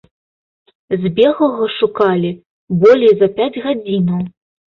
[1.01, 2.31] Збеглага шукалі
[2.85, 4.27] болей за пяць гадзінаў.